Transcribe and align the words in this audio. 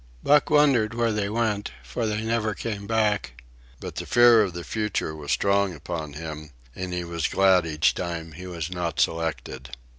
Buck 0.23 0.49
wondered 0.49 0.95
where 0.95 1.11
they 1.11 1.29
went, 1.29 1.73
for 1.83 2.07
they 2.07 2.23
never 2.23 2.55
came 2.55 2.87
back; 2.87 3.43
but 3.79 3.93
the 3.97 4.07
fear 4.07 4.41
of 4.41 4.53
the 4.53 4.63
future 4.63 5.15
was 5.15 5.31
strong 5.31 5.75
upon 5.75 6.13
him, 6.13 6.49
and 6.75 6.91
he 6.91 7.03
was 7.03 7.27
glad 7.27 7.67
each 7.67 7.93
time 7.93 8.29
when 8.31 8.39
he 8.39 8.47
was 8.47 8.71
not 8.71 8.99
selected. 8.99 9.75